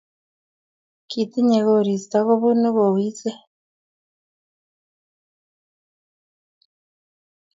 [1.09, 3.37] kitinye koristo kobunu kowisei.